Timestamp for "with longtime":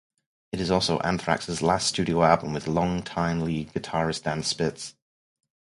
2.53-3.41